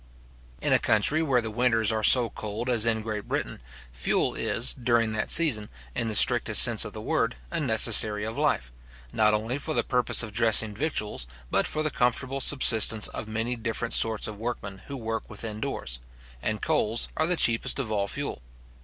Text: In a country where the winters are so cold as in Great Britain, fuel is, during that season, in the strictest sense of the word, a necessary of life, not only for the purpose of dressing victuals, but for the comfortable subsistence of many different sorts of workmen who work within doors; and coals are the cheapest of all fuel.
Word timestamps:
In 0.63 0.73
a 0.73 0.79
country 0.79 1.21
where 1.21 1.41
the 1.41 1.51
winters 1.51 1.91
are 1.91 2.01
so 2.01 2.31
cold 2.31 2.71
as 2.71 2.87
in 2.87 3.03
Great 3.03 3.27
Britain, 3.27 3.61
fuel 3.93 4.33
is, 4.33 4.73
during 4.73 5.13
that 5.13 5.29
season, 5.29 5.69
in 5.93 6.07
the 6.07 6.15
strictest 6.15 6.63
sense 6.63 6.83
of 6.83 6.93
the 6.93 7.01
word, 7.01 7.35
a 7.51 7.59
necessary 7.59 8.23
of 8.23 8.35
life, 8.35 8.71
not 9.13 9.35
only 9.35 9.59
for 9.59 9.75
the 9.75 9.83
purpose 9.83 10.23
of 10.23 10.33
dressing 10.33 10.73
victuals, 10.73 11.27
but 11.51 11.67
for 11.67 11.83
the 11.83 11.91
comfortable 11.91 12.41
subsistence 12.41 13.09
of 13.09 13.27
many 13.27 13.55
different 13.55 13.93
sorts 13.93 14.25
of 14.27 14.37
workmen 14.39 14.79
who 14.87 14.97
work 14.97 15.29
within 15.29 15.59
doors; 15.59 15.99
and 16.41 16.63
coals 16.63 17.07
are 17.15 17.27
the 17.27 17.37
cheapest 17.37 17.77
of 17.77 17.91
all 17.91 18.07
fuel. 18.07 18.41